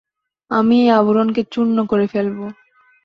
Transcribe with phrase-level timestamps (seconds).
[0.51, 2.45] আমি এই আবরণকে চূর্ণ করে ফেলবো!